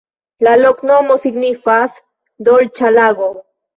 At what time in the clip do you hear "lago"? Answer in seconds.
2.99-3.29